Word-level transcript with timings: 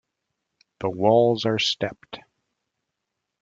The 0.79 0.89
walls 0.89 1.45
are 1.45 1.59
stepped. 1.59 2.21